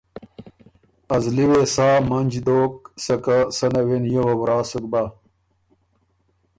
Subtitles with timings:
[1.15, 2.73] ازلی وې سا منج دوک
[3.05, 5.03] سکه سنه وې نیووه ورا سُک بَۀ